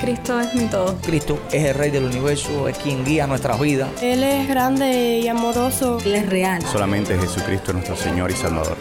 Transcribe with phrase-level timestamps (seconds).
[0.00, 0.96] Cristo es mi todo.
[1.02, 3.90] Cristo es el Rey del Universo, es quien guía nuestras vidas.
[4.02, 5.98] Él es grande y amoroso.
[6.04, 6.62] Él es real.
[6.62, 8.76] Solamente Jesucristo es nuestro Señor y Salvador.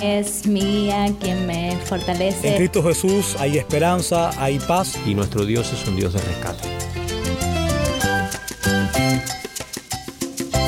[0.00, 2.48] Es mi guía quien me fortalece.
[2.48, 4.96] En Cristo Jesús hay esperanza, hay paz.
[5.04, 6.53] Y nuestro Dios es un Dios de rescate.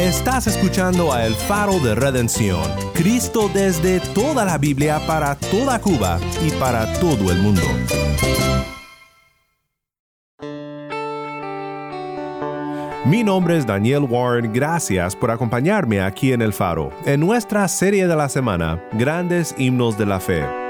[0.01, 2.61] Estás escuchando a El Faro de Redención,
[2.93, 7.63] Cristo desde toda la Biblia para toda Cuba y para todo el mundo.
[13.07, 18.07] Mi nombre es Daniel Warren, gracias por acompañarme aquí en El Faro, en nuestra serie
[18.07, 20.66] de la semana, Grandes Himnos de la Fe.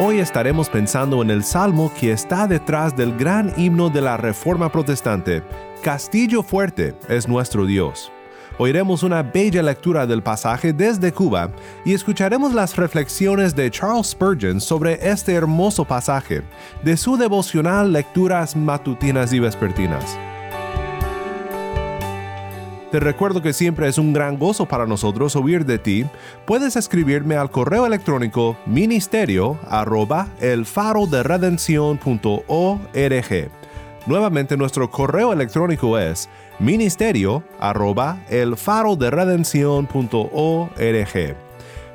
[0.00, 4.70] Hoy estaremos pensando en el salmo que está detrás del gran himno de la Reforma
[4.70, 5.42] Protestante.
[5.82, 8.12] Castillo fuerte es nuestro Dios.
[8.58, 11.50] Oiremos una bella lectura del pasaje desde Cuba
[11.84, 16.44] y escucharemos las reflexiones de Charles Spurgeon sobre este hermoso pasaje,
[16.84, 20.16] de su devocional Lecturas Matutinas y Vespertinas.
[22.90, 26.06] Te recuerdo que siempre es un gran gozo para nosotros oír de ti.
[26.46, 30.64] Puedes escribirme al correo electrónico ministerio arroba el
[34.06, 38.56] Nuevamente nuestro correo electrónico es ministerio arroba el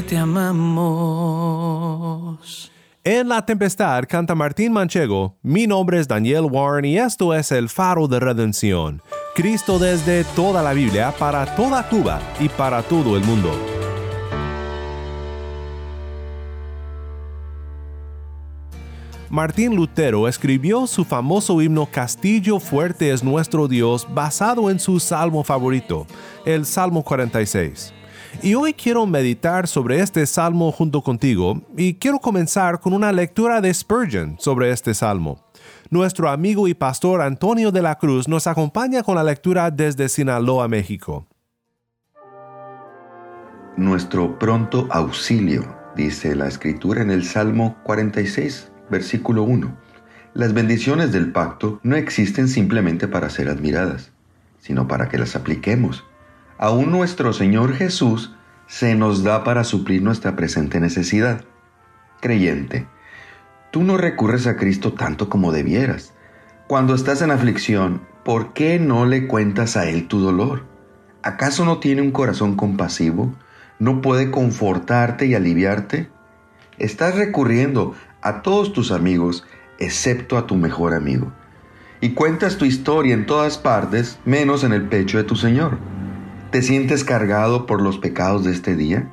[0.00, 0.72] te amamos.
[3.04, 7.68] En La Tempestad canta Martín Manchego, mi nombre es Daniel Warren y esto es el
[7.68, 9.02] faro de redención.
[9.34, 13.50] Cristo desde toda la Biblia, para toda Cuba y para todo el mundo.
[19.28, 25.42] Martín Lutero escribió su famoso himno Castillo fuerte es nuestro Dios basado en su salmo
[25.42, 26.06] favorito,
[26.44, 27.94] el Salmo 46.
[28.44, 33.60] Y hoy quiero meditar sobre este salmo junto contigo y quiero comenzar con una lectura
[33.60, 35.46] de Spurgeon sobre este salmo.
[35.90, 40.66] Nuestro amigo y pastor Antonio de la Cruz nos acompaña con la lectura desde Sinaloa,
[40.66, 41.28] México.
[43.76, 49.72] Nuestro pronto auxilio, dice la escritura en el Salmo 46, versículo 1.
[50.34, 54.10] Las bendiciones del pacto no existen simplemente para ser admiradas,
[54.58, 56.02] sino para que las apliquemos.
[56.58, 58.34] Aún nuestro Señor Jesús
[58.66, 61.44] se nos da para suplir nuestra presente necesidad.
[62.20, 62.86] Creyente,
[63.70, 66.14] tú no recurres a Cristo tanto como debieras.
[66.68, 70.64] Cuando estás en aflicción, ¿por qué no le cuentas a Él tu dolor?
[71.22, 73.34] ¿Acaso no tiene un corazón compasivo?
[73.78, 76.08] ¿No puede confortarte y aliviarte?
[76.78, 79.44] Estás recurriendo a todos tus amigos
[79.78, 81.32] excepto a tu mejor amigo.
[82.00, 85.78] Y cuentas tu historia en todas partes menos en el pecho de tu Señor.
[86.52, 89.10] ¿Te sientes cargado por los pecados de este día?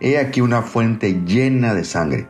[0.00, 2.28] He aquí una fuente llena de sangre.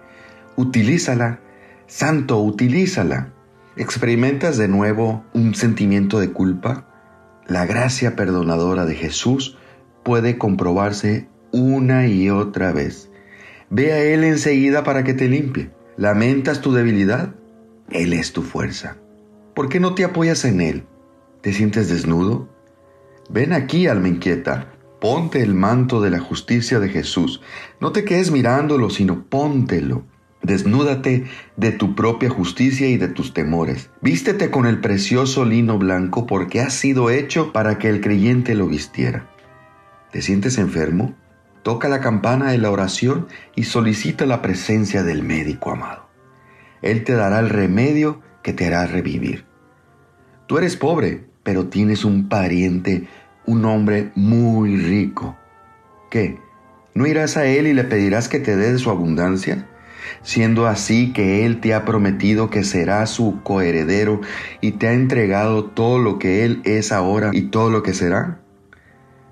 [0.54, 1.40] Utilízala.
[1.88, 3.32] Santo, utilízala.
[3.76, 6.86] ¿Experimentas de nuevo un sentimiento de culpa?
[7.48, 9.58] La gracia perdonadora de Jesús
[10.04, 13.10] puede comprobarse una y otra vez.
[13.70, 15.72] Ve a Él enseguida para que te limpie.
[15.96, 17.34] ¿Lamentas tu debilidad?
[17.90, 18.98] Él es tu fuerza.
[19.52, 20.84] ¿Por qué no te apoyas en Él?
[21.40, 22.53] ¿Te sientes desnudo?
[23.30, 24.72] Ven aquí, alma inquieta.
[25.00, 27.40] Ponte el manto de la justicia de Jesús.
[27.80, 30.04] No te quedes mirándolo, sino póntelo.
[30.42, 31.24] Desnúdate
[31.56, 33.90] de tu propia justicia y de tus temores.
[34.02, 38.66] Vístete con el precioso lino blanco porque ha sido hecho para que el creyente lo
[38.66, 39.30] vistiera.
[40.12, 41.14] ¿Te sientes enfermo?
[41.62, 43.26] Toca la campana de la oración
[43.56, 46.08] y solicita la presencia del médico amado.
[46.82, 49.46] Él te dará el remedio que te hará revivir.
[50.46, 53.06] Tú eres pobre, pero tienes un pariente,
[53.46, 55.36] un hombre muy rico.
[56.10, 56.40] ¿Qué?
[56.94, 59.68] ¿No irás a él y le pedirás que te dé de su abundancia?
[60.22, 64.20] Siendo así que Él te ha prometido que será su coheredero
[64.60, 68.40] y te ha entregado todo lo que Él es ahora y todo lo que será.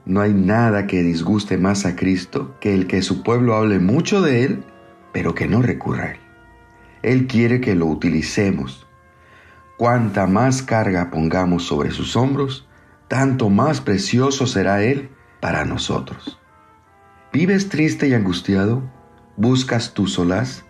[0.05, 4.21] No hay nada que disguste más a Cristo que el que su pueblo hable mucho
[4.21, 4.65] de Él,
[5.13, 6.21] pero que no recurra a Él.
[7.03, 8.82] Él quiere que lo utilicemos.
[9.77, 12.69] Cuanta más carga pongamos sobre sus hombros,
[13.09, 15.11] tanto más precioso será Él
[15.41, 16.39] para nosotros.
[17.33, 18.83] ¿Vives triste y angustiado?
[19.37, 20.65] ¿Buscas tu solaz?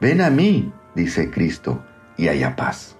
[0.00, 1.84] Ven a mí, dice Cristo,
[2.16, 2.95] y haya paz.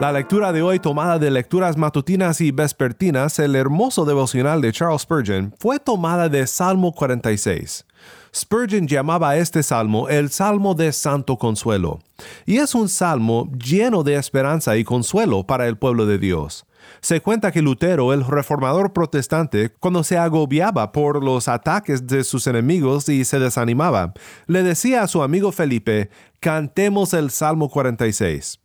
[0.00, 5.02] La lectura de hoy tomada de lecturas matutinas y vespertinas, el hermoso devocional de Charles
[5.02, 7.84] Spurgeon, fue tomada de Salmo 46.
[8.32, 11.98] Spurgeon llamaba a este salmo el Salmo de Santo Consuelo,
[12.46, 16.64] y es un salmo lleno de esperanza y consuelo para el pueblo de Dios.
[17.00, 22.46] Se cuenta que Lutero, el reformador protestante, cuando se agobiaba por los ataques de sus
[22.46, 24.14] enemigos y se desanimaba,
[24.46, 28.60] le decía a su amigo Felipe, cantemos el Salmo 46.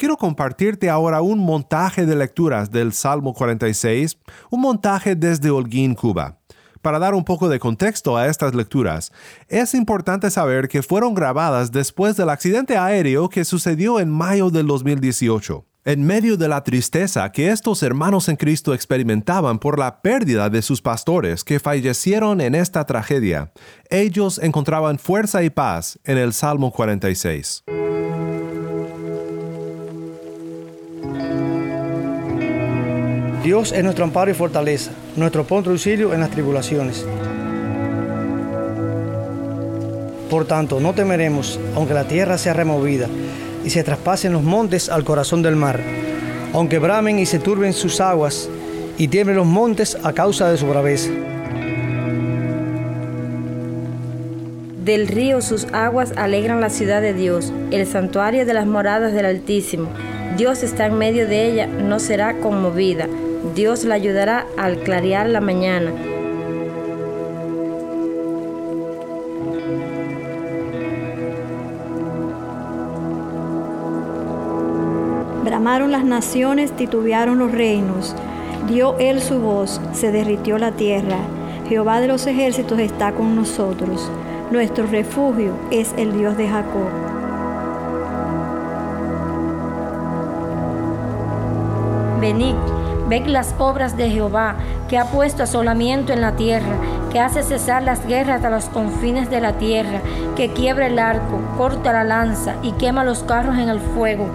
[0.00, 4.16] Quiero compartirte ahora un montaje de lecturas del Salmo 46,
[4.48, 6.38] un montaje desde Holguín, Cuba.
[6.80, 9.12] Para dar un poco de contexto a estas lecturas,
[9.46, 14.66] es importante saber que fueron grabadas después del accidente aéreo que sucedió en mayo del
[14.68, 15.66] 2018.
[15.84, 20.62] En medio de la tristeza que estos hermanos en Cristo experimentaban por la pérdida de
[20.62, 23.52] sus pastores que fallecieron en esta tragedia,
[23.90, 27.64] ellos encontraban fuerza y paz en el Salmo 46.
[33.42, 37.06] Dios es nuestro amparo y fortaleza, nuestro punto de auxilio en las tribulaciones.
[40.28, 43.08] Por tanto, no temeremos, aunque la tierra sea removida
[43.64, 45.80] y se traspasen los montes al corazón del mar,
[46.52, 48.50] aunque bramen y se turben sus aguas
[48.98, 51.10] y tiemblen los montes a causa de su braveza.
[54.84, 59.24] Del río sus aguas alegran la ciudad de Dios, el santuario de las moradas del
[59.24, 59.88] Altísimo.
[60.36, 63.08] Dios está en medio de ella, no será conmovida.
[63.54, 65.92] Dios la ayudará al clarear la mañana.
[75.44, 78.14] Bramaron las naciones, titubearon los reinos.
[78.68, 81.18] Dio él su voz, se derritió la tierra.
[81.68, 84.10] Jehová de los ejércitos está con nosotros.
[84.50, 86.88] Nuestro refugio es el Dios de Jacob.
[92.20, 92.54] Venid,
[93.10, 94.54] ved las obras de Jehová,
[94.88, 96.76] que ha puesto asolamiento en la tierra,
[97.10, 100.00] que hace cesar las guerras a los confines de la tierra,
[100.36, 104.30] que quiebra el arco, corta la lanza y quema los carros en el fuego.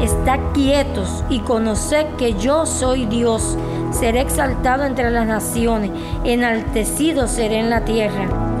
[0.00, 3.56] Estad quietos y conoced que yo soy Dios.
[3.92, 5.92] Seré exaltado entre las naciones,
[6.24, 8.51] enaltecido seré en la tierra.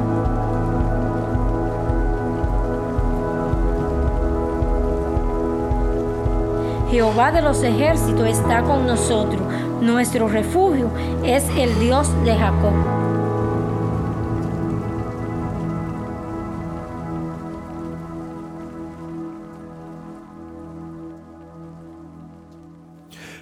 [6.92, 9.40] Jehová de los ejércitos está con nosotros.
[9.80, 10.90] Nuestro refugio
[11.24, 12.74] es el Dios de Jacob.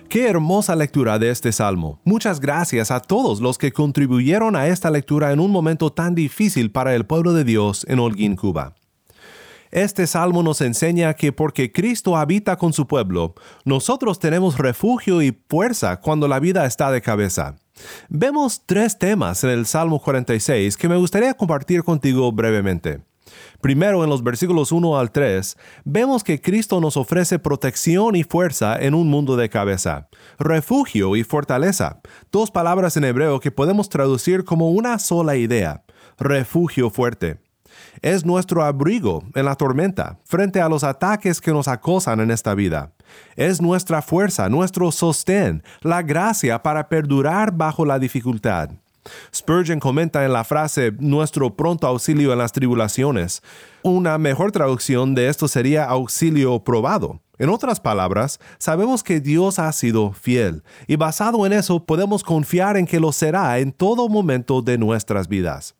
[0.08, 1.98] Qué hermosa lectura de este salmo.
[2.04, 6.70] Muchas gracias a todos los que contribuyeron a esta lectura en un momento tan difícil
[6.70, 8.74] para el pueblo de Dios en Holguín, Cuba.
[9.70, 13.34] Este salmo nos enseña que porque Cristo habita con su pueblo,
[13.64, 17.54] nosotros tenemos refugio y fuerza cuando la vida está de cabeza.
[18.08, 23.00] Vemos tres temas en el Salmo 46 que me gustaría compartir contigo brevemente.
[23.60, 28.76] Primero, en los versículos 1 al 3, vemos que Cristo nos ofrece protección y fuerza
[28.76, 30.08] en un mundo de cabeza,
[30.38, 32.00] refugio y fortaleza,
[32.32, 35.84] dos palabras en hebreo que podemos traducir como una sola idea,
[36.18, 37.38] refugio fuerte.
[38.02, 42.54] Es nuestro abrigo en la tormenta, frente a los ataques que nos acosan en esta
[42.54, 42.92] vida.
[43.36, 48.70] Es nuestra fuerza, nuestro sostén, la gracia para perdurar bajo la dificultad.
[49.34, 53.42] Spurgeon comenta en la frase nuestro pronto auxilio en las tribulaciones.
[53.82, 57.20] Una mejor traducción de esto sería auxilio probado.
[57.38, 62.76] En otras palabras, sabemos que Dios ha sido fiel y basado en eso podemos confiar
[62.76, 65.74] en que lo será en todo momento de nuestras vidas.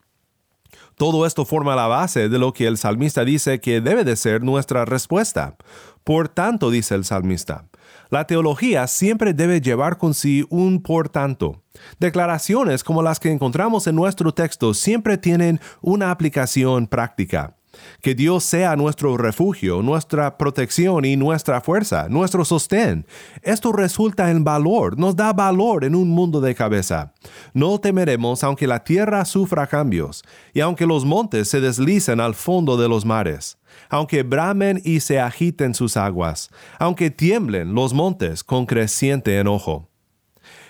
[1.00, 4.42] Todo esto forma la base de lo que el salmista dice que debe de ser
[4.42, 5.56] nuestra respuesta.
[6.04, 7.64] Por tanto, dice el salmista,
[8.10, 11.62] la teología siempre debe llevar con sí un por tanto.
[12.00, 17.56] Declaraciones como las que encontramos en nuestro texto siempre tienen una aplicación práctica.
[18.00, 23.06] Que Dios sea nuestro refugio, nuestra protección y nuestra fuerza, nuestro sostén.
[23.42, 27.12] Esto resulta en valor, nos da valor en un mundo de cabeza.
[27.54, 30.22] No temeremos aunque la tierra sufra cambios,
[30.52, 33.58] y aunque los montes se deslicen al fondo de los mares,
[33.88, 39.88] aunque bramen y se agiten sus aguas, aunque tiemblen los montes con creciente enojo.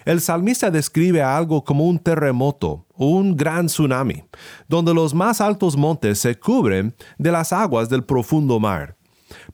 [0.05, 4.25] El salmista describe algo como un terremoto un gran tsunami,
[4.69, 8.97] donde los más altos montes se cubren de las aguas del profundo mar.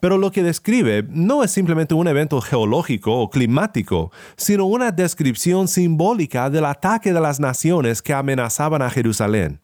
[0.00, 5.68] Pero lo que describe no es simplemente un evento geológico o climático, sino una descripción
[5.68, 9.60] simbólica del ataque de las naciones que amenazaban a Jerusalén.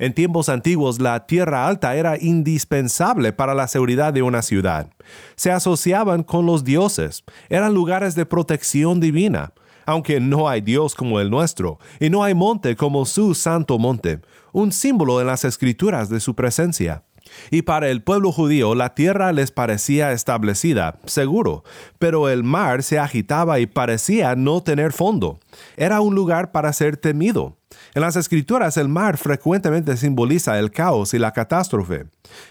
[0.00, 4.90] En tiempos antiguos la tierra alta era indispensable para la seguridad de una ciudad.
[5.36, 9.52] Se asociaban con los dioses, eran lugares de protección divina,
[9.86, 14.20] aunque no hay Dios como el nuestro, y no hay monte como su santo monte,
[14.52, 17.04] un símbolo en las escrituras de su presencia.
[17.50, 21.64] Y para el pueblo judío la tierra les parecía establecida, seguro,
[21.98, 25.38] pero el mar se agitaba y parecía no tener fondo.
[25.76, 27.56] Era un lugar para ser temido.
[27.94, 32.06] En las escrituras el mar frecuentemente simboliza el caos y la catástrofe.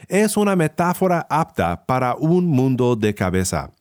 [0.08, 3.72] Es una metáfora apta para un mundo de cabeza.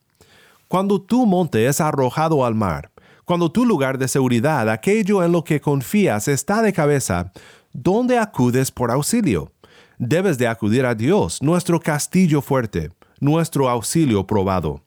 [0.69, 2.90] Cuando tu monte es arrojado al mar,
[3.31, 7.31] cuando tu lugar de seguridad, aquello en lo que confías, está de cabeza,
[7.73, 9.53] ¿dónde acudes por auxilio?
[9.99, 14.83] Debes de acudir a Dios, nuestro castillo fuerte, nuestro auxilio probado.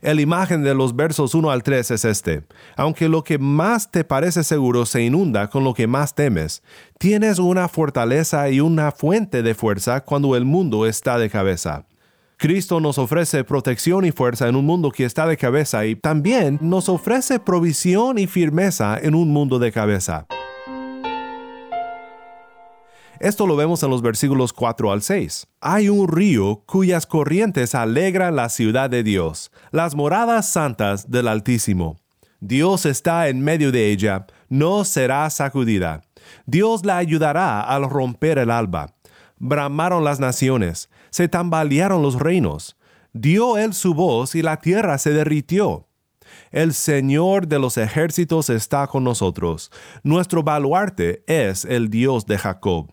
[0.00, 2.44] El imagen de los versos 1 al 3 es este.
[2.76, 6.62] Aunque lo que más te parece seguro se inunda con lo que más temes,
[6.98, 11.84] tienes una fortaleza y una fuente de fuerza cuando el mundo está de cabeza.
[12.38, 16.58] Cristo nos ofrece protección y fuerza en un mundo que está de cabeza y también
[16.60, 20.26] nos ofrece provisión y firmeza en un mundo de cabeza.
[23.20, 25.46] Esto lo vemos en los versículos 4 al 6.
[25.62, 31.96] Hay un río cuyas corrientes alegran la ciudad de Dios, las moradas santas del Altísimo.
[32.40, 36.02] Dios está en medio de ella, no será sacudida.
[36.44, 38.92] Dios la ayudará al romper el alba.
[39.38, 42.76] Bramaron las naciones, se tambalearon los reinos.
[43.14, 45.88] Dio él su voz y la tierra se derritió.
[46.50, 49.70] El Señor de los ejércitos está con nosotros.
[50.02, 52.92] Nuestro baluarte es el Dios de Jacob.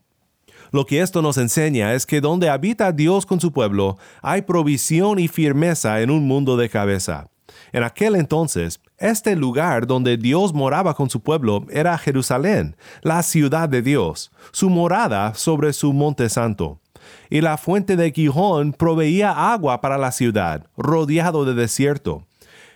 [0.71, 5.19] Lo que esto nos enseña es que donde habita Dios con su pueblo, hay provisión
[5.19, 7.27] y firmeza en un mundo de cabeza.
[7.73, 13.67] En aquel entonces, este lugar donde Dios moraba con su pueblo era Jerusalén, la ciudad
[13.67, 16.79] de Dios, su morada sobre su monte santo.
[17.29, 22.25] Y la fuente de Gijón proveía agua para la ciudad, rodeado de desierto.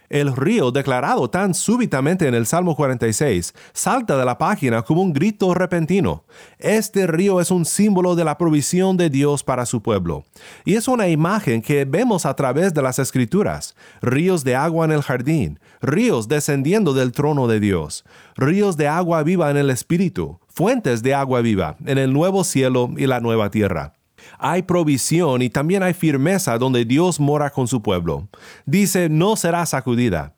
[0.10, 5.12] El río, declarado tan súbitamente en el Salmo 46, salta de la página como un
[5.12, 6.24] grito repentino.
[6.60, 10.24] Este río es un símbolo de la provisión de Dios para su pueblo.
[10.63, 13.75] Y es una imagen que vemos a través de las escrituras.
[14.01, 18.05] Ríos de agua en el jardín, ríos descendiendo del trono de Dios,
[18.38, 22.91] ríos de agua viva en el Espíritu, fuentes de agua viva en el nuevo cielo
[22.96, 23.97] y la nueva tierra
[24.38, 28.27] hay provisión y también hay firmeza donde Dios mora con su pueblo.
[28.65, 30.34] Dice, no será sacudida.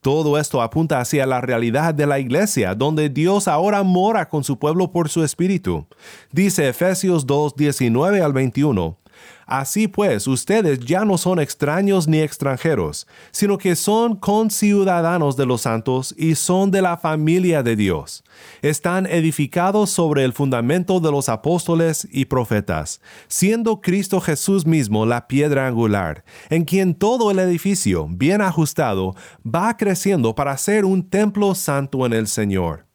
[0.00, 4.58] Todo esto apunta hacia la realidad de la iglesia, donde Dios ahora mora con su
[4.58, 5.86] pueblo por su espíritu.
[6.30, 8.98] Dice Efesios 2, 19 al 21.
[9.46, 15.62] Así pues, ustedes ya no son extraños ni extranjeros, sino que son conciudadanos de los
[15.62, 18.24] santos y son de la familia de Dios.
[18.62, 25.28] Están edificados sobre el fundamento de los apóstoles y profetas, siendo Cristo Jesús mismo la
[25.28, 31.54] piedra angular, en quien todo el edificio, bien ajustado, va creciendo para ser un templo
[31.54, 32.86] santo en el Señor.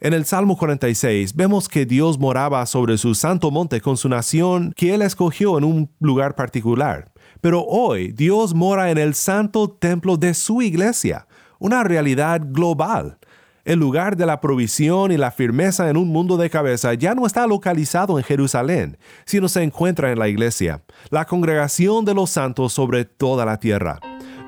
[0.00, 4.72] En el Salmo 46 vemos que Dios moraba sobre su santo monte con su nación
[4.76, 7.10] que Él escogió en un lugar particular.
[7.40, 11.26] Pero hoy Dios mora en el santo templo de su iglesia,
[11.58, 13.18] una realidad global.
[13.64, 17.26] El lugar de la provisión y la firmeza en un mundo de cabeza ya no
[17.26, 20.80] está localizado en Jerusalén, sino se encuentra en la iglesia,
[21.10, 23.98] la congregación de los santos sobre toda la tierra.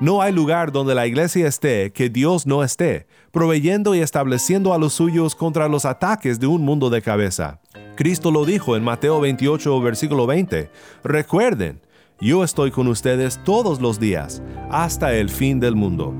[0.01, 4.79] No hay lugar donde la iglesia esté que Dios no esté, proveyendo y estableciendo a
[4.79, 7.59] los suyos contra los ataques de un mundo de cabeza.
[7.95, 10.71] Cristo lo dijo en Mateo 28, versículo 20.
[11.03, 11.81] Recuerden,
[12.19, 16.15] yo estoy con ustedes todos los días, hasta el fin del mundo.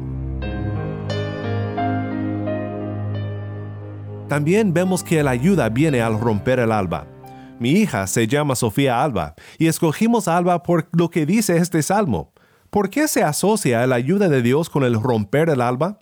[4.27, 7.07] También vemos que la ayuda viene al romper el alba.
[7.59, 12.31] Mi hija se llama Sofía Alba y escogimos Alba por lo que dice este salmo.
[12.71, 15.99] ¿Por qué se asocia la ayuda de Dios con el romper el alba?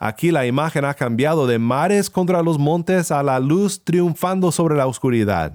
[0.00, 4.74] Aquí la imagen ha cambiado de mares contra los montes a la luz triunfando sobre
[4.74, 5.52] la oscuridad.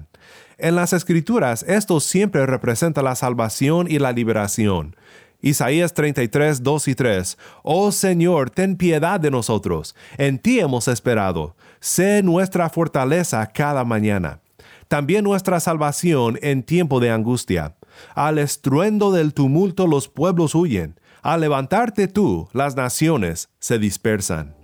[0.56, 4.96] En las escrituras esto siempre representa la salvación y la liberación.
[5.42, 7.38] Isaías 33, 2 y 3.
[7.62, 9.94] Oh Señor, ten piedad de nosotros.
[10.16, 11.56] En ti hemos esperado.
[11.80, 14.40] Sé nuestra fortaleza cada mañana.
[14.88, 17.74] También nuestra salvación en tiempo de angustia.
[18.14, 20.98] Al estruendo del tumulto los pueblos huyen.
[21.22, 24.54] Al levantarte tú, las naciones se dispersan.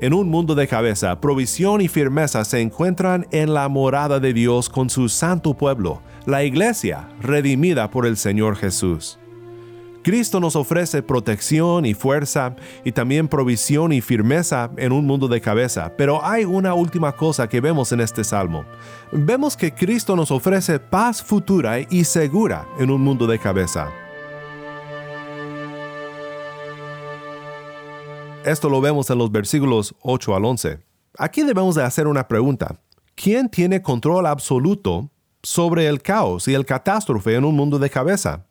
[0.00, 4.68] En un mundo de cabeza, provisión y firmeza se encuentran en la morada de Dios
[4.68, 9.20] con su santo pueblo, la iglesia redimida por el Señor Jesús.
[10.04, 15.40] Cristo nos ofrece protección y fuerza y también provisión y firmeza en un mundo de
[15.40, 15.94] cabeza.
[15.96, 18.66] Pero hay una última cosa que vemos en este salmo.
[19.12, 23.88] Vemos que Cristo nos ofrece paz futura y segura en un mundo de cabeza.
[28.44, 30.80] Esto lo vemos en los versículos 8 al 11.
[31.16, 32.78] Aquí debemos de hacer una pregunta.
[33.14, 35.08] ¿Quién tiene control absoluto
[35.42, 38.44] sobre el caos y el catástrofe en un mundo de cabeza?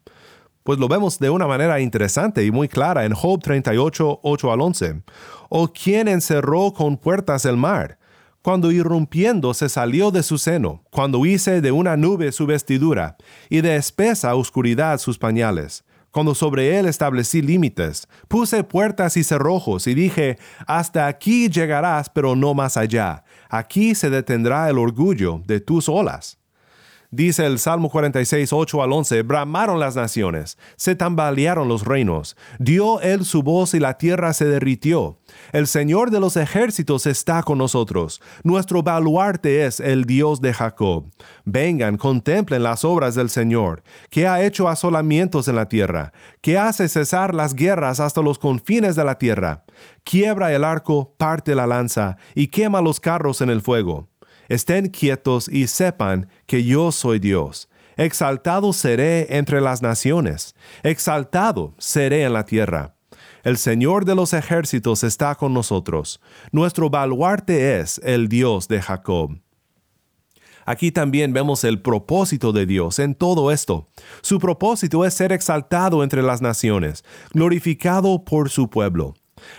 [0.64, 4.62] Pues lo vemos de una manera interesante y muy clara en Job 38, 8 al
[4.62, 5.04] 11.
[5.50, 8.00] ¿O quién encerró con puertas el mar?
[8.42, 13.16] Cuando irrumpiendo se salió de su seno, cuando hice de una nube su vestidura,
[13.50, 15.86] y de espesa oscuridad sus pañales.
[16.12, 22.36] Cuando sobre él establecí límites, puse puertas y cerrojos, y dije, hasta aquí llegarás, pero
[22.36, 23.24] no más allá.
[23.50, 26.38] Aquí se detendrá el orgullo de tus olas.
[27.16, 33.02] Dice el Salmo 46, 8 al 11, bramaron las naciones, se tambalearon los reinos, dio
[33.02, 35.20] él su voz y la tierra se derritió.
[35.52, 41.06] El Señor de los ejércitos está con nosotros, nuestro baluarte es el Dios de Jacob.
[41.46, 46.90] Vengan, contemplen las obras del Señor, que ha hecho asolamientos en la tierra, que hace
[46.90, 49.66] cesar las guerras hasta los confines de la tierra.
[50.04, 54.10] Quiebra el arco, parte la lanza, y quema los carros en el fuego
[54.50, 57.70] Estén quietos y sepan que yo soy Dios.
[57.96, 62.96] Exaltado seré entre las naciones, exaltado seré en la tierra.
[63.44, 66.22] El Señor de los ejércitos está con nosotros.
[66.52, 69.38] Nuestro baluarte es el Dios de Jacob.
[70.66, 73.90] Aquí también vemos el propósito de Dios en todo esto.
[74.22, 77.04] Su propósito es ser exaltado entre las naciones,
[77.34, 79.14] glorificado por su pueblo.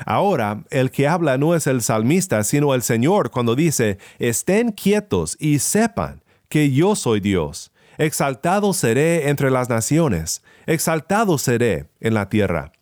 [0.07, 5.37] Ahora, el que habla no es el salmista, sino el Señor cuando dice, estén quietos
[5.39, 7.73] y sepan que yo soy Dios.
[7.99, 12.73] Exaltado seré entre las naciones, exaltado seré en la tierra.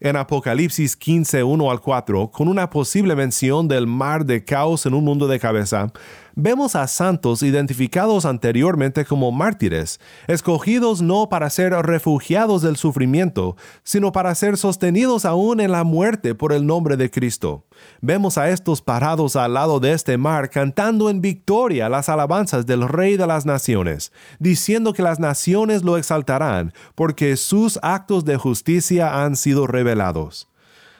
[0.00, 4.94] En Apocalipsis 15, 1 al 4, con una posible mención del mar de caos en
[4.94, 5.92] un mundo de cabeza,
[6.36, 14.12] vemos a santos identificados anteriormente como mártires, escogidos no para ser refugiados del sufrimiento, sino
[14.12, 17.64] para ser sostenidos aún en la muerte por el nombre de Cristo.
[18.00, 22.88] Vemos a estos parados al lado de este mar cantando en victoria las alabanzas del
[22.88, 29.24] Rey de las Naciones, diciendo que las naciones lo exaltarán porque sus actos de justicia
[29.24, 30.48] han sido revelados.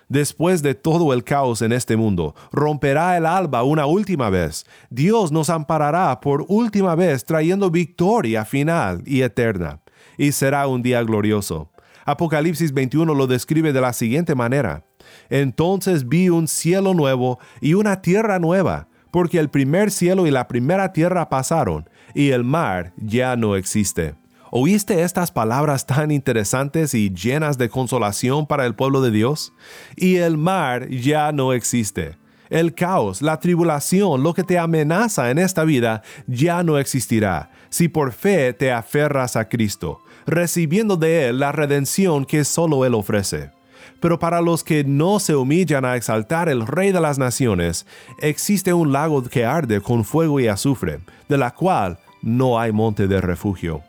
[0.09, 4.67] Después de todo el caos en este mundo, romperá el alba una última vez.
[4.91, 9.81] Dios nos amparará por última vez trayendo victoria final y eterna.
[10.19, 11.71] Y será un día glorioso.
[12.05, 14.85] Apocalipsis 21 lo describe de la siguiente manera.
[15.31, 20.49] Entonces vi un cielo nuevo y una tierra nueva, porque el primer cielo y la
[20.49, 24.15] primera tierra pasaron, y el mar ya no existe.
[24.57, 29.53] ¿Oíste estas palabras tan interesantes y llenas de consolación para el pueblo de Dios?
[29.97, 32.17] Y el mar ya no existe.
[32.51, 37.89] El caos, la tribulación, lo que te amenaza en esta vida ya no existirá si
[37.89, 43.51] por fe te aferras a Cristo, recibiendo de Él la redención que solo Él ofrece.
[43.99, 47.87] Pero para los que no se humillan a exaltar el Rey de las Naciones,
[48.21, 53.09] existe un lago que arde con fuego y azufre, de la cual no hay monte
[53.09, 53.83] de refugio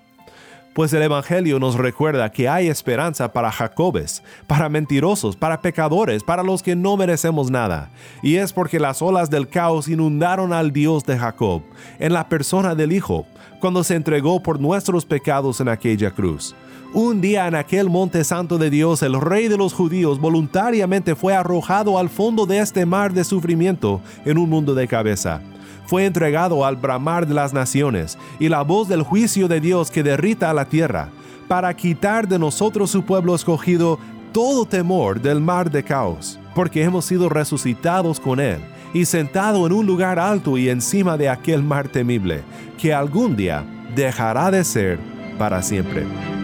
[0.75, 6.43] pues el Evangelio nos recuerda que hay esperanza para Jacobes, para mentirosos, para pecadores, para
[6.43, 7.91] los que no merecemos nada.
[8.21, 11.61] Y es porque las olas del caos inundaron al Dios de Jacob,
[11.97, 13.25] en la persona del Hijo,
[13.61, 16.53] cuando se entregó por nuestros pecados en aquella cruz.
[16.93, 21.33] Un día en aquel monte santo de Dios, el rey de los judíos voluntariamente fue
[21.33, 25.39] arrojado al fondo de este mar de sufrimiento en un mundo de cabeza
[25.85, 30.03] fue entregado al bramar de las naciones y la voz del juicio de Dios que
[30.03, 31.09] derrita a la tierra,
[31.47, 33.99] para quitar de nosotros su pueblo escogido
[34.31, 38.59] todo temor del mar de caos, porque hemos sido resucitados con Él
[38.93, 42.43] y sentado en un lugar alto y encima de aquel mar temible,
[42.77, 43.63] que algún día
[43.95, 44.99] dejará de ser
[45.37, 46.34] para siempre.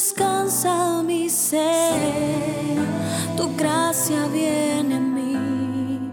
[0.00, 2.00] descansa mi ser,
[3.36, 6.10] tu gracia viene en mí.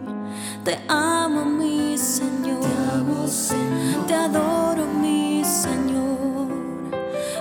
[0.65, 4.05] Te amo, mi Señor, te, Señor.
[4.07, 6.49] te adoro, mi Señor,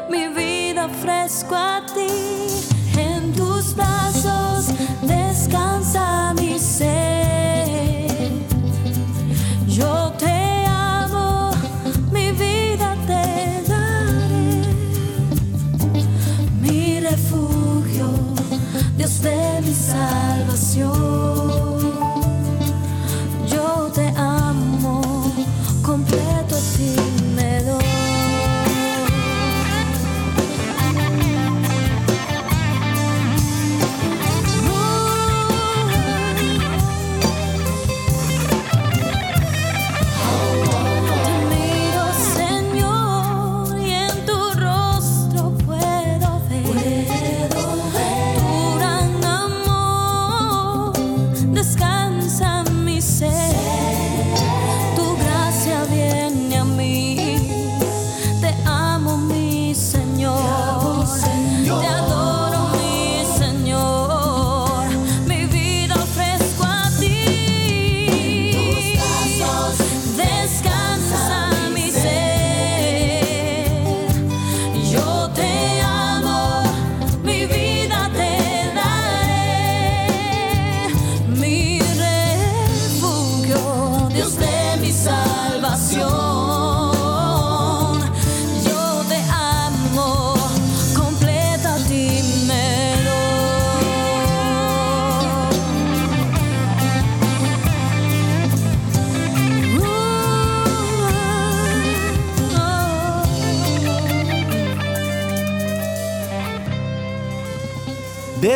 [0.08, 2.25] mi vida ofrezco a ti.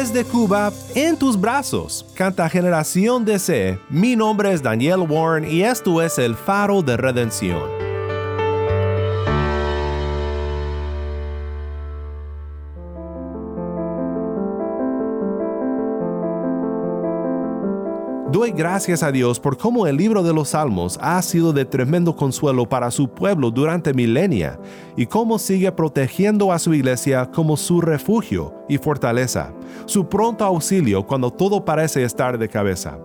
[0.01, 3.79] Desde Cuba, en tus brazos, canta Generación DC.
[3.91, 7.90] Mi nombre es Daniel Warren y esto es el faro de redención.
[18.41, 22.17] Doy gracias a Dios por cómo el libro de los Salmos ha sido de tremendo
[22.17, 24.59] consuelo para su pueblo durante milenia
[24.97, 29.53] y cómo sigue protegiendo a su iglesia como su refugio y fortaleza,
[29.85, 32.97] su pronto auxilio cuando todo parece estar de cabeza.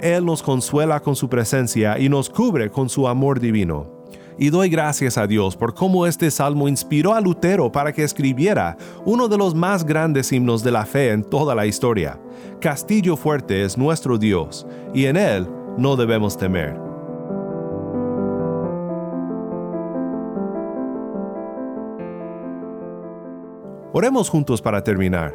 [0.00, 3.97] Él nos consuela con su presencia y nos cubre con su amor divino
[4.38, 8.76] y doy gracias a Dios por cómo este salmo inspiró a Lutero para que escribiera
[9.04, 12.18] uno de los más grandes himnos de la fe en toda la historia.
[12.60, 16.76] Castillo fuerte es nuestro Dios, y en Él no debemos temer.
[23.92, 25.34] Oremos juntos para terminar.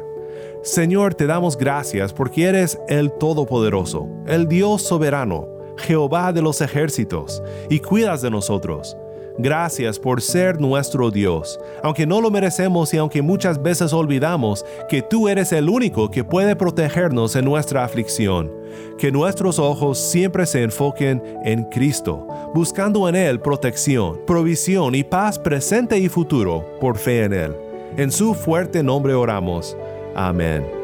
[0.62, 7.42] Señor, te damos gracias porque eres el Todopoderoso, el Dios soberano Jehová de los ejércitos,
[7.68, 8.96] y cuidas de nosotros.
[9.36, 15.02] Gracias por ser nuestro Dios, aunque no lo merecemos y aunque muchas veces olvidamos que
[15.02, 18.52] tú eres el único que puede protegernos en nuestra aflicción.
[18.96, 25.38] Que nuestros ojos siempre se enfoquen en Cristo, buscando en Él protección, provisión y paz
[25.38, 27.56] presente y futuro por fe en Él.
[27.96, 29.76] En su fuerte nombre oramos.
[30.14, 30.83] Amén.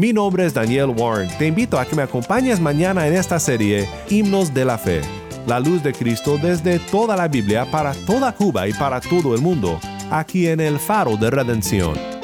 [0.00, 1.28] Mi nombre es Daniel Warren.
[1.36, 5.02] Te invito a que me acompañes mañana en esta serie Himnos de la Fe.
[5.46, 9.42] La luz de Cristo desde toda la Biblia para toda Cuba y para todo el
[9.42, 9.78] mundo,
[10.10, 12.19] aquí en el Faro de Redención.